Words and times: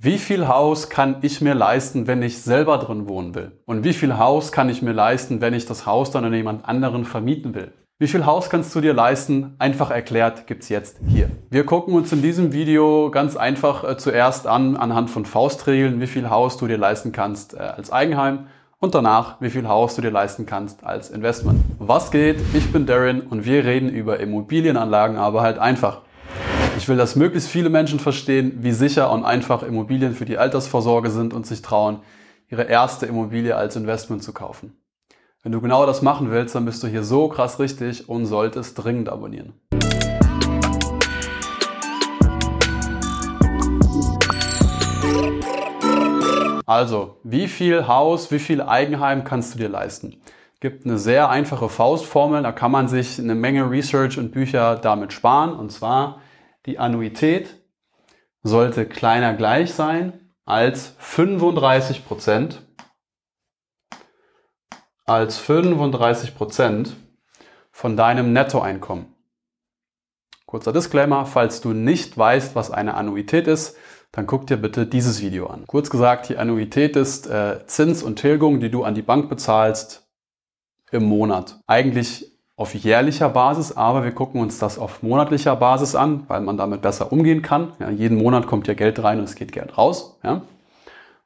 Wie 0.00 0.18
viel 0.18 0.46
Haus 0.46 0.90
kann 0.90 1.16
ich 1.22 1.40
mir 1.40 1.54
leisten, 1.54 2.06
wenn 2.06 2.22
ich 2.22 2.40
selber 2.40 2.78
drin 2.78 3.08
wohnen 3.08 3.34
will? 3.34 3.50
Und 3.66 3.82
wie 3.82 3.92
viel 3.92 4.16
Haus 4.16 4.52
kann 4.52 4.68
ich 4.68 4.80
mir 4.80 4.92
leisten, 4.92 5.40
wenn 5.40 5.54
ich 5.54 5.66
das 5.66 5.86
Haus 5.86 6.12
dann 6.12 6.24
an 6.24 6.32
jemand 6.32 6.68
anderen 6.68 7.04
vermieten 7.04 7.52
will? 7.52 7.72
Wie 7.98 8.06
viel 8.06 8.24
Haus 8.24 8.48
kannst 8.48 8.72
du 8.76 8.80
dir 8.80 8.94
leisten? 8.94 9.56
Einfach 9.58 9.90
erklärt 9.90 10.46
gibt's 10.46 10.68
jetzt 10.68 11.00
hier. 11.04 11.28
Wir 11.50 11.66
gucken 11.66 11.94
uns 11.94 12.12
in 12.12 12.22
diesem 12.22 12.52
Video 12.52 13.10
ganz 13.10 13.34
einfach 13.34 13.82
äh, 13.82 13.96
zuerst 13.96 14.46
an, 14.46 14.76
anhand 14.76 15.10
von 15.10 15.26
Faustregeln, 15.26 16.00
wie 16.00 16.06
viel 16.06 16.30
Haus 16.30 16.58
du 16.58 16.68
dir 16.68 16.78
leisten 16.78 17.10
kannst 17.10 17.54
äh, 17.54 17.56
als 17.56 17.90
Eigenheim 17.90 18.46
und 18.78 18.94
danach, 18.94 19.40
wie 19.40 19.50
viel 19.50 19.66
Haus 19.66 19.96
du 19.96 20.02
dir 20.02 20.12
leisten 20.12 20.46
kannst 20.46 20.84
als 20.84 21.10
Investment. 21.10 21.60
Was 21.80 22.12
geht? 22.12 22.38
Ich 22.54 22.70
bin 22.70 22.86
Darren 22.86 23.22
und 23.22 23.44
wir 23.44 23.64
reden 23.64 23.88
über 23.88 24.20
Immobilienanlagen, 24.20 25.16
aber 25.16 25.42
halt 25.42 25.58
einfach. 25.58 26.02
Ich 26.78 26.88
will, 26.88 26.96
dass 26.96 27.16
möglichst 27.16 27.48
viele 27.48 27.70
Menschen 27.70 27.98
verstehen, 27.98 28.58
wie 28.62 28.70
sicher 28.70 29.10
und 29.10 29.24
einfach 29.24 29.64
Immobilien 29.64 30.14
für 30.14 30.24
die 30.24 30.38
Altersvorsorge 30.38 31.10
sind 31.10 31.34
und 31.34 31.44
sich 31.44 31.60
trauen, 31.60 31.98
ihre 32.48 32.62
erste 32.62 33.04
Immobilie 33.04 33.56
als 33.56 33.74
Investment 33.74 34.22
zu 34.22 34.32
kaufen. 34.32 34.80
Wenn 35.42 35.50
du 35.50 35.60
genau 35.60 35.86
das 35.86 36.02
machen 36.02 36.30
willst, 36.30 36.54
dann 36.54 36.64
bist 36.64 36.80
du 36.84 36.86
hier 36.86 37.02
so 37.02 37.26
krass 37.26 37.58
richtig 37.58 38.08
und 38.08 38.26
solltest 38.26 38.82
dringend 38.82 39.08
abonnieren. 39.08 39.54
Also, 46.64 47.16
wie 47.24 47.48
viel 47.48 47.88
Haus, 47.88 48.30
wie 48.30 48.38
viel 48.38 48.62
Eigenheim 48.62 49.24
kannst 49.24 49.52
du 49.52 49.58
dir 49.58 49.68
leisten? 49.68 50.22
Gibt 50.60 50.86
eine 50.86 50.98
sehr 50.98 51.28
einfache 51.28 51.68
Faustformel, 51.68 52.44
da 52.44 52.52
kann 52.52 52.70
man 52.70 52.86
sich 52.86 53.18
eine 53.18 53.34
Menge 53.34 53.68
Research 53.68 54.16
und 54.16 54.30
Bücher 54.30 54.76
damit 54.76 55.12
sparen. 55.12 55.54
Und 55.54 55.72
zwar, 55.72 56.20
die 56.68 56.78
Annuität 56.78 57.62
sollte 58.42 58.84
kleiner 58.84 59.32
gleich 59.32 59.72
sein 59.72 60.34
als 60.44 60.94
35 60.98 62.06
Prozent 62.06 62.62
als 65.06 65.38
35 65.38 66.34
Prozent 66.34 66.94
von 67.70 67.96
deinem 67.96 68.34
Nettoeinkommen. 68.34 69.14
Kurzer 70.44 70.74
Disclaimer, 70.74 71.24
falls 71.24 71.62
du 71.62 71.72
nicht 71.72 72.18
weißt, 72.18 72.54
was 72.54 72.70
eine 72.70 72.92
Annuität 72.92 73.46
ist, 73.46 73.78
dann 74.12 74.26
guck 74.26 74.46
dir 74.46 74.58
bitte 74.58 74.86
dieses 74.86 75.22
Video 75.22 75.46
an. 75.46 75.66
Kurz 75.66 75.88
gesagt, 75.88 76.28
die 76.28 76.36
Annuität 76.36 76.96
ist 76.96 77.26
äh, 77.26 77.66
Zins 77.66 78.02
und 78.02 78.16
Tilgung, 78.16 78.60
die 78.60 78.70
du 78.70 78.84
an 78.84 78.94
die 78.94 79.00
Bank 79.00 79.30
bezahlst 79.30 80.06
im 80.90 81.04
Monat. 81.04 81.60
Eigentlich 81.66 82.37
auf 82.58 82.74
jährlicher 82.74 83.28
Basis, 83.28 83.76
aber 83.76 84.02
wir 84.02 84.10
gucken 84.10 84.40
uns 84.40 84.58
das 84.58 84.80
auf 84.80 85.00
monatlicher 85.00 85.54
Basis 85.54 85.94
an, 85.94 86.24
weil 86.26 86.40
man 86.40 86.56
damit 86.56 86.82
besser 86.82 87.12
umgehen 87.12 87.40
kann. 87.40 87.72
Ja, 87.78 87.88
jeden 87.88 88.18
Monat 88.18 88.48
kommt 88.48 88.66
ja 88.66 88.74
Geld 88.74 89.00
rein 89.02 89.20
und 89.20 89.24
es 89.24 89.36
geht 89.36 89.52
Geld 89.52 89.78
raus. 89.78 90.18
Ja. 90.24 90.42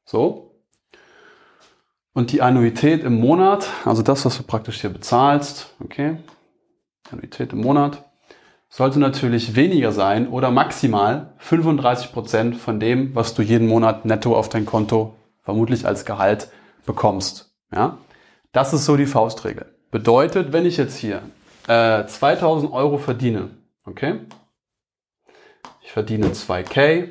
So. 0.04 0.50
Und 2.12 2.32
die 2.32 2.42
Annuität 2.42 3.02
im 3.02 3.18
Monat, 3.18 3.66
also 3.86 4.02
das, 4.02 4.26
was 4.26 4.36
du 4.36 4.42
praktisch 4.42 4.82
hier 4.82 4.90
bezahlst, 4.90 5.74
okay, 5.82 6.18
Annuität 7.10 7.54
im 7.54 7.62
Monat, 7.62 8.04
sollte 8.68 8.98
natürlich 8.98 9.56
weniger 9.56 9.90
sein 9.92 10.28
oder 10.28 10.50
maximal 10.50 11.32
35 11.38 12.12
Prozent 12.12 12.56
von 12.56 12.78
dem, 12.78 13.14
was 13.14 13.32
du 13.32 13.40
jeden 13.40 13.68
Monat 13.68 14.04
netto 14.04 14.36
auf 14.36 14.50
dein 14.50 14.66
Konto 14.66 15.14
vermutlich 15.40 15.86
als 15.86 16.04
Gehalt 16.04 16.50
bekommst. 16.84 17.54
Ja? 17.74 17.96
Das 18.52 18.74
ist 18.74 18.84
so 18.84 18.98
die 18.98 19.06
Faustregel. 19.06 19.74
Bedeutet, 19.92 20.54
wenn 20.54 20.64
ich 20.64 20.78
jetzt 20.78 20.96
hier 20.96 21.20
äh, 21.68 22.06
2000 22.06 22.72
Euro 22.72 22.96
verdiene, 22.96 23.50
okay, 23.84 24.20
ich 25.82 25.92
verdiene 25.92 26.28
2k 26.28 27.10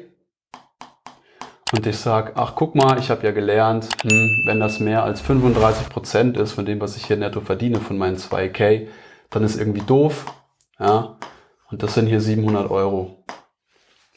und 1.74 1.86
ich 1.86 1.98
sage, 1.98 2.32
ach 2.34 2.56
guck 2.56 2.74
mal, 2.74 2.98
ich 2.98 3.12
habe 3.12 3.24
ja 3.24 3.34
gelernt, 3.34 3.88
hm, 4.02 4.42
wenn 4.48 4.60
das 4.60 4.80
mehr 4.80 5.04
als 5.04 5.22
35 5.22 5.90
Prozent 5.90 6.38
ist 6.38 6.54
von 6.54 6.66
dem, 6.66 6.82
was 6.82 6.98
ich 6.98 7.06
hier 7.06 7.18
netto 7.18 7.42
verdiene, 7.42 7.80
von 7.80 8.00
meinen 8.00 8.18
2k, 8.18 8.88
dann 9.30 9.44
ist 9.44 9.60
irgendwie 9.60 9.86
doof. 9.86 10.26
Ja? 10.80 11.18
Und 11.70 11.84
das 11.84 11.94
sind 11.94 12.08
hier 12.08 12.20
700 12.20 12.72
Euro. 12.72 13.21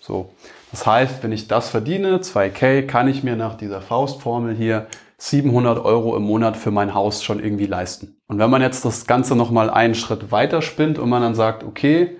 So. 0.06 0.30
Das 0.70 0.86
heißt, 0.86 1.22
wenn 1.22 1.32
ich 1.32 1.48
das 1.48 1.70
verdiene, 1.70 2.18
2k, 2.18 2.82
kann 2.86 3.08
ich 3.08 3.22
mir 3.24 3.36
nach 3.36 3.56
dieser 3.56 3.80
Faustformel 3.80 4.54
hier 4.54 4.86
700 5.16 5.82
Euro 5.82 6.14
im 6.16 6.24
Monat 6.24 6.56
für 6.56 6.70
mein 6.70 6.94
Haus 6.94 7.22
schon 7.22 7.42
irgendwie 7.42 7.66
leisten. 7.66 8.16
Und 8.26 8.38
wenn 8.38 8.50
man 8.50 8.60
jetzt 8.60 8.84
das 8.84 9.06
Ganze 9.06 9.34
nochmal 9.34 9.70
einen 9.70 9.94
Schritt 9.94 10.30
weiter 10.30 10.60
spinnt 10.60 10.98
und 10.98 11.08
man 11.08 11.22
dann 11.22 11.34
sagt, 11.34 11.64
okay, 11.64 12.18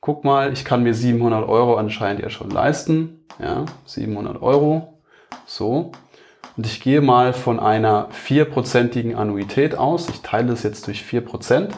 guck 0.00 0.24
mal, 0.24 0.52
ich 0.52 0.64
kann 0.64 0.82
mir 0.82 0.94
700 0.94 1.46
Euro 1.46 1.76
anscheinend 1.76 2.22
ja 2.22 2.30
schon 2.30 2.48
leisten. 2.48 3.26
Ja, 3.38 3.66
700 3.84 4.40
Euro. 4.40 5.00
So. 5.44 5.92
Und 6.56 6.64
ich 6.64 6.80
gehe 6.80 7.02
mal 7.02 7.34
von 7.34 7.60
einer 7.60 8.08
vierprozentigen 8.12 9.14
Annuität 9.14 9.74
aus. 9.74 10.08
Ich 10.08 10.22
teile 10.22 10.48
das 10.48 10.62
jetzt 10.62 10.86
durch 10.86 11.02
vier 11.02 11.20
Prozent. 11.20 11.74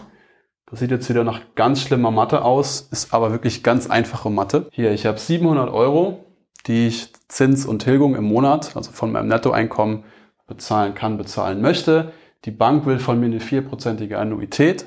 Das 0.70 0.80
sieht 0.80 0.90
jetzt 0.90 1.08
wieder 1.08 1.24
nach 1.24 1.40
ganz 1.54 1.80
schlimmer 1.80 2.10
Mathe 2.10 2.42
aus, 2.42 2.88
ist 2.90 3.14
aber 3.14 3.32
wirklich 3.32 3.62
ganz 3.62 3.88
einfache 3.88 4.28
Mathe. 4.28 4.68
Hier, 4.70 4.92
ich 4.92 5.06
habe 5.06 5.18
700 5.18 5.70
Euro, 5.70 6.24
die 6.66 6.88
ich 6.88 7.12
Zins 7.28 7.64
und 7.64 7.80
Tilgung 7.80 8.14
im 8.16 8.24
Monat, 8.24 8.76
also 8.76 8.92
von 8.92 9.10
meinem 9.10 9.28
Nettoeinkommen, 9.28 10.04
bezahlen 10.46 10.94
kann, 10.94 11.16
bezahlen 11.16 11.62
möchte. 11.62 12.12
Die 12.44 12.50
Bank 12.50 12.84
will 12.84 12.98
von 12.98 13.18
mir 13.18 13.26
eine 13.26 13.40
vierprozentige 13.40 14.18
Annuität. 14.18 14.86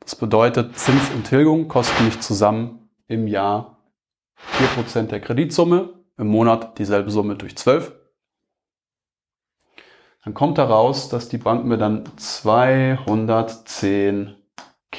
Das 0.00 0.16
bedeutet, 0.16 0.76
Zins 0.76 1.10
und 1.14 1.24
Tilgung 1.24 1.68
kosten 1.68 2.04
mich 2.04 2.20
zusammen 2.20 2.88
im 3.06 3.28
Jahr 3.28 3.78
vier 4.34 4.66
Prozent 4.68 5.12
der 5.12 5.20
Kreditsumme, 5.20 5.90
im 6.18 6.26
Monat 6.26 6.78
dieselbe 6.78 7.10
Summe 7.10 7.36
durch 7.36 7.56
zwölf. 7.56 7.92
Dann 10.24 10.34
kommt 10.34 10.58
heraus, 10.58 11.08
dass 11.08 11.28
die 11.28 11.38
Bank 11.38 11.64
mir 11.64 11.78
dann 11.78 12.04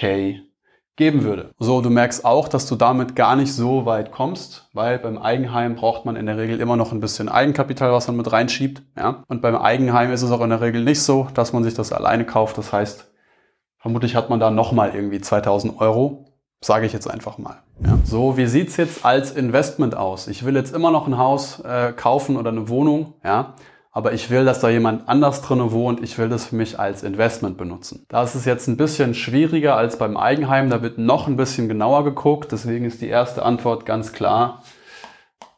210k 0.06 0.46
geben 0.96 1.24
würde. 1.24 1.52
So, 1.60 1.82
du 1.82 1.90
merkst 1.90 2.24
auch, 2.24 2.48
dass 2.48 2.68
du 2.68 2.76
damit 2.76 3.16
gar 3.16 3.36
nicht 3.36 3.54
so 3.54 3.86
weit 3.86 4.12
kommst, 4.12 4.70
weil 4.74 4.98
beim 4.98 5.18
Eigenheim 5.18 5.76
braucht 5.76 6.06
man 6.06 6.16
in 6.16 6.26
der 6.26 6.38
Regel 6.38 6.62
immer 6.62 6.78
noch 6.78 6.94
ein 6.94 7.02
bisschen 7.02 7.28
Eigenkapital, 7.28 7.92
was 7.92 8.08
man 8.08 8.16
mit 8.16 8.32
reinschiebt. 8.32 8.82
Ja? 8.96 9.24
Und 9.28 9.42
beim 9.42 9.58
Eigenheim 9.58 10.12
ist 10.12 10.22
es 10.22 10.32
auch 10.32 10.42
in 10.42 10.50
der 10.50 10.62
Regel 10.62 10.84
nicht 10.84 11.02
so, 11.02 11.28
dass 11.34 11.52
man 11.52 11.64
sich 11.64 11.74
das 11.74 11.92
alleine 11.92 12.26
kauft. 12.26 12.58
Das 12.58 12.72
heißt, 12.72 13.12
vermutlich 13.78 14.16
hat 14.16 14.30
man 14.30 14.40
da 14.40 14.52
nochmal 14.52 14.96
irgendwie 14.96 15.20
2000 15.20 15.82
Euro, 15.82 16.28
sage 16.62 16.86
ich 16.86 16.94
jetzt 16.94 17.10
einfach 17.12 17.38
mal. 17.38 17.58
Ja? 17.86 18.00
So, 18.06 18.38
wie 18.38 18.46
sieht's 18.46 18.78
jetzt 18.78 19.04
als 19.04 19.32
Investment 19.32 19.98
aus? 19.98 20.30
Ich 20.30 20.46
will 20.46 20.56
jetzt 20.56 20.74
immer 20.74 20.92
noch 20.92 21.08
ein 21.08 21.18
Haus 21.18 21.60
äh, 21.60 21.92
kaufen 21.92 22.38
oder 22.38 22.52
eine 22.52 22.70
Wohnung. 22.70 23.16
Ja? 23.22 23.56
Aber 23.96 24.12
ich 24.12 24.30
will, 24.30 24.44
dass 24.44 24.60
da 24.60 24.68
jemand 24.68 25.08
anders 25.08 25.42
drinne 25.42 25.72
wohnt. 25.72 26.04
Ich 26.04 26.18
will 26.18 26.28
das 26.28 26.48
für 26.48 26.58
mich 26.58 26.78
als 26.78 27.02
Investment 27.02 27.58
benutzen. 27.58 28.06
Da 28.10 28.24
ist 28.24 28.36
es 28.36 28.44
jetzt 28.44 28.68
ein 28.68 28.76
bisschen 28.76 29.14
schwieriger 29.14 29.78
als 29.78 29.98
beim 29.98 30.18
Eigenheim. 30.18 30.70
Da 30.70 30.82
wird 30.82 30.98
noch 30.98 31.28
ein 31.28 31.38
bisschen 31.38 31.70
genauer 31.70 32.04
geguckt. 32.04 32.52
Deswegen 32.52 32.84
ist 32.84 33.02
die 33.02 33.08
erste 33.08 33.44
Antwort 33.44 33.86
ganz 33.86 34.12
klar. 34.12 34.64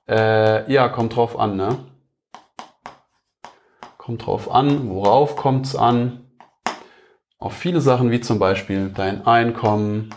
Äh, 0.08 0.72
ja, 0.72 0.88
kommt 0.88 1.16
drauf 1.16 1.40
an, 1.40 1.58
ne? 1.58 1.80
Kommt 3.98 4.28
drauf 4.28 4.52
an. 4.52 4.88
Worauf 4.88 5.36
kommt 5.36 5.66
es 5.66 5.75
an? 5.75 6.30
Auf 7.40 7.54
viele 7.54 7.81
Sachen 7.81 8.12
wie 8.12 8.22
zum 8.22 8.38
Beispiel 8.38 8.90
dein 8.90 9.25
Einkommen, 9.25 10.14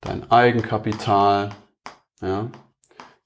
dein 0.00 0.30
Eigenkapital, 0.30 1.50
ja, 2.22 2.48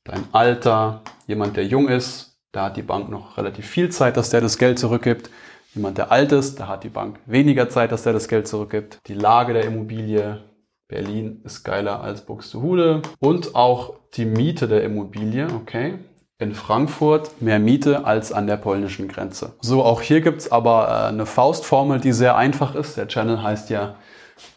dein 0.03 0.25
Alter, 0.33 1.03
Jemand, 1.29 1.59
der 1.59 1.67
jung 1.67 1.89
ist, 1.89 2.39
da 2.53 2.65
hat 2.65 2.79
die 2.79 2.83
Bank 2.83 3.11
noch 3.11 3.37
relativ 3.37 3.67
viel 3.67 3.91
Zeit, 3.91 4.17
dass 4.17 4.31
der 4.31 4.41
das 4.41 4.57
Geld 4.57 4.79
zurückgibt. 4.79 5.29
Jemand, 5.75 5.99
der 5.99 6.11
alt 6.11 6.33
ist, 6.33 6.59
da 6.59 6.69
hat 6.69 6.85
die 6.85 6.89
Bank 6.89 7.21
weniger 7.27 7.69
Zeit, 7.69 7.93
dass 7.93 8.03
der 8.03 8.15
das 8.15 8.29
Geld 8.29 8.49
zurückgibt. 8.49 8.99
Die 9.07 9.15
Lage 9.15 9.53
der 9.53 9.67
Immobilie, 9.67 10.43
Berlin 10.89 11.43
ist 11.45 11.65
geiler 11.65 12.01
als 12.01 12.23
Buxtehude. 12.23 13.03
Und 13.21 13.55
auch 13.55 13.97
die 14.15 14.25
Miete 14.25 14.69
der 14.69 14.83
Immobilie, 14.85 15.49
okay. 15.55 15.99
In 16.39 16.55
Frankfurt 16.55 17.43
mehr 17.43 17.59
Miete 17.59 18.07
als 18.07 18.33
an 18.33 18.47
der 18.47 18.57
polnischen 18.57 19.07
Grenze. 19.07 19.53
So, 19.61 19.83
auch 19.85 20.01
hier 20.01 20.23
gibt's 20.23 20.51
aber 20.51 20.89
äh, 20.89 21.09
eine 21.09 21.27
Faustformel, 21.27 22.01
die 22.01 22.13
sehr 22.13 22.39
einfach 22.39 22.75
ist. 22.75 22.97
Der 22.97 23.07
Channel 23.07 23.43
heißt 23.43 23.69
ja 23.69 23.97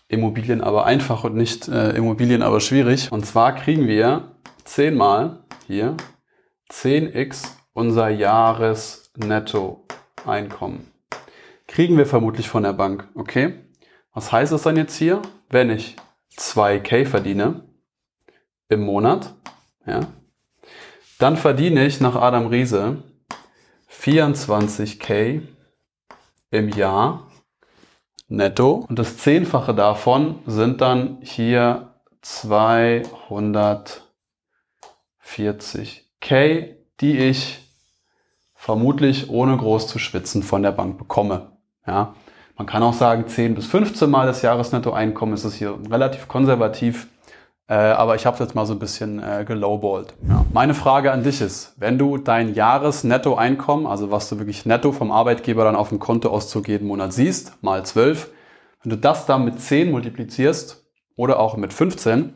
Immobilien 0.08 0.62
aber 0.62 0.86
einfach 0.86 1.26
und 1.26 1.36
nicht 1.36 1.68
äh, 1.68 1.90
Immobilien 1.98 2.42
aber 2.42 2.62
schwierig. 2.62 3.12
Und 3.12 3.26
zwar 3.26 3.56
kriegen 3.56 3.88
wir 3.88 4.32
zehnmal 4.64 5.40
hier 5.68 5.98
10x 6.72 7.50
unser 7.74 8.10
Jahresnettoeinkommen. 8.10 10.92
Kriegen 11.68 11.98
wir 11.98 12.06
vermutlich 12.06 12.50
von 12.50 12.64
der 12.64 12.74
Bank, 12.74 13.08
okay? 13.16 13.60
Was 14.14 14.30
heißt 14.32 14.52
das 14.52 14.64
dann 14.64 14.76
jetzt 14.78 14.96
hier? 14.96 15.22
Wenn 15.50 15.70
ich 15.70 15.96
2k 16.38 17.06
verdiene 17.06 17.64
im 18.70 18.82
Monat, 18.82 19.36
ja, 19.86 20.02
dann 21.20 21.38
verdiene 21.38 21.86
ich 21.86 22.02
nach 22.02 22.16
Adam 22.16 22.48
Riese 22.48 23.04
24k 23.92 25.44
im 26.50 26.70
Jahr 26.70 27.30
netto 28.28 28.86
und 28.88 28.98
das 28.98 29.18
Zehnfache 29.18 29.76
davon 29.76 30.40
sind 30.46 30.82
dann 30.82 31.20
hier 31.22 31.94
200 32.22 34.08
40k, 36.22 36.76
die 37.00 37.18
ich 37.18 37.60
vermutlich 38.56 39.30
ohne 39.30 39.58
groß 39.58 39.88
zu 39.88 40.00
schwitzen 40.00 40.44
von 40.44 40.64
der 40.64 40.72
Bank 40.72 40.98
bekomme. 40.98 41.54
Ja, 41.86 42.14
man 42.58 42.68
kann 42.68 42.84
auch 42.84 42.94
sagen, 42.94 43.28
10 43.28 43.56
bis 43.56 43.66
15 43.66 44.10
Mal 44.10 44.28
das 44.28 44.44
Jahresnettoeinkommen 44.44 45.34
ist 45.34 45.46
es 45.46 45.56
hier 45.56 45.78
relativ 45.90 46.28
konservativ. 46.28 47.08
Äh, 47.68 47.74
aber 47.74 48.16
ich 48.16 48.26
habe 48.26 48.36
es 48.36 48.40
jetzt 48.40 48.54
mal 48.54 48.66
so 48.66 48.74
ein 48.74 48.80
bisschen 48.80 49.24
äh, 49.24 49.46
gelowballt. 49.48 50.14
Ja. 50.28 50.46
Meine 50.54 50.74
Frage 50.74 51.12
an 51.12 51.24
dich 51.24 51.42
ist, 51.42 51.74
wenn 51.78 51.98
du 51.98 52.18
dein 52.18 52.54
Jahresnettoeinkommen, 52.54 53.88
also 53.88 54.12
was 54.12 54.30
du 54.30 54.38
wirklich 54.38 54.66
netto 54.66 54.92
vom 54.92 55.10
Arbeitgeber 55.12 55.64
dann 55.64 55.76
auf 55.76 55.90
dem 55.90 55.98
Kontoauszug 55.98 56.68
jeden 56.68 56.88
Monat 56.88 57.14
siehst, 57.14 57.64
mal 57.64 57.84
12, 57.84 58.30
wenn 58.84 58.90
du 58.90 58.98
das 58.98 59.26
dann 59.26 59.46
mit 59.46 59.60
10 59.60 59.90
multiplizierst 59.90 60.84
oder 61.16 61.40
auch 61.40 61.56
mit 61.56 61.72
15, 61.72 62.34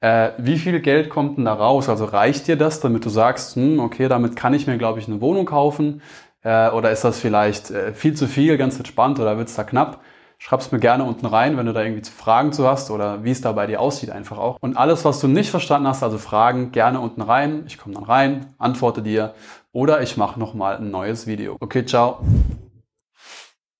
äh, 0.00 0.30
wie 0.38 0.58
viel 0.58 0.80
Geld 0.80 1.10
kommt 1.10 1.38
denn 1.38 1.44
da 1.44 1.54
raus? 1.54 1.88
Also 1.88 2.04
reicht 2.04 2.46
dir 2.48 2.56
das, 2.56 2.80
damit 2.80 3.04
du 3.04 3.08
sagst, 3.08 3.56
hm, 3.56 3.80
okay, 3.80 4.08
damit 4.08 4.36
kann 4.36 4.54
ich 4.54 4.66
mir, 4.66 4.78
glaube 4.78 4.98
ich, 4.98 5.08
eine 5.08 5.20
Wohnung 5.20 5.46
kaufen? 5.46 6.02
Äh, 6.42 6.70
oder 6.70 6.90
ist 6.90 7.04
das 7.04 7.18
vielleicht 7.18 7.70
äh, 7.70 7.92
viel 7.92 8.14
zu 8.14 8.26
viel, 8.28 8.56
ganz 8.58 8.76
entspannt 8.76 9.18
oder 9.18 9.38
wird 9.38 9.48
es 9.48 9.56
da 9.56 9.64
knapp? 9.64 10.00
Schreib's 10.38 10.70
mir 10.70 10.78
gerne 10.78 11.04
unten 11.04 11.24
rein, 11.24 11.56
wenn 11.56 11.64
du 11.64 11.72
da 11.72 11.82
irgendwie 11.82 12.08
Fragen 12.10 12.52
zu 12.52 12.68
hast 12.68 12.90
oder 12.90 13.24
wie 13.24 13.30
es 13.30 13.40
da 13.40 13.52
bei 13.52 13.66
dir 13.66 13.80
aussieht 13.80 14.10
einfach 14.10 14.36
auch. 14.36 14.58
Und 14.60 14.76
alles, 14.76 15.04
was 15.06 15.18
du 15.20 15.28
nicht 15.28 15.50
verstanden 15.50 15.88
hast, 15.88 16.02
also 16.02 16.18
Fragen, 16.18 16.72
gerne 16.72 17.00
unten 17.00 17.22
rein. 17.22 17.64
Ich 17.66 17.78
komme 17.78 17.94
dann 17.94 18.04
rein, 18.04 18.54
antworte 18.58 19.00
dir 19.00 19.34
oder 19.72 20.02
ich 20.02 20.18
mache 20.18 20.38
nochmal 20.38 20.76
ein 20.76 20.90
neues 20.90 21.26
Video. 21.26 21.56
Okay, 21.60 21.86
ciao. 21.86 22.20